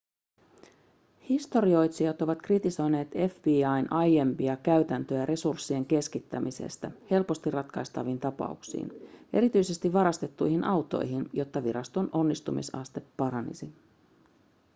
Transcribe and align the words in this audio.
historioitsijat 1.29 2.21
ovat 2.21 2.41
kritisoineet 2.41 3.07
fbi:n 3.33 3.93
aiempia 3.93 4.57
käytäntöjä 4.57 5.25
resurssien 5.25 5.85
keskittämisestä 5.85 6.91
helposti 7.11 7.51
ratkaistaviin 7.51 8.19
tapauksiin 8.19 8.93
erityisesti 9.33 9.93
varastettuihin 9.93 10.63
autoihin 10.63 11.29
jotta 11.33 11.63
viraston 11.63 12.09
onnistumisaste 12.13 13.01
paranisi 13.17 13.73